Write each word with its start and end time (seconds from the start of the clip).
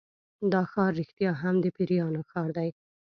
دا 0.51 0.61
ښار 0.71 0.91
رښتیا 0.99 1.31
هم 1.41 1.55
د 1.63 1.65
پیریانو 1.75 2.21
ښار 2.29 2.49
دی. 2.57 2.69